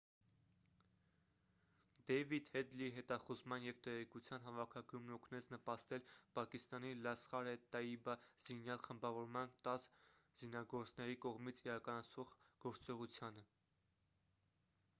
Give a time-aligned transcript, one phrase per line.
[2.11, 6.07] դեյվիդ հեդլիի հետախուզման և տեղեկտվության հավաքագրումն օգնեց նպաստել
[6.39, 8.15] պակիստանի լասխար-է-տաիբա
[8.47, 9.85] զինյալ խմբավորման 10
[10.43, 12.33] զինագործների կողմից իրականացվող
[12.67, 13.47] գործողությանը